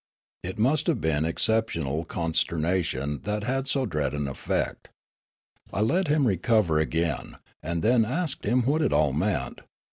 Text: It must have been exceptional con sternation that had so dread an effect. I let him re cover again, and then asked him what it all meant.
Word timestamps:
It 0.41 0.57
must 0.57 0.87
have 0.87 0.99
been 0.99 1.25
exceptional 1.25 2.05
con 2.05 2.33
sternation 2.33 3.21
that 3.25 3.43
had 3.43 3.67
so 3.67 3.85
dread 3.85 4.15
an 4.15 4.27
effect. 4.27 4.89
I 5.71 5.81
let 5.81 6.07
him 6.07 6.25
re 6.25 6.37
cover 6.37 6.79
again, 6.79 7.35
and 7.61 7.83
then 7.83 8.03
asked 8.03 8.43
him 8.43 8.63
what 8.65 8.81
it 8.81 8.93
all 8.93 9.13
meant. 9.13 9.61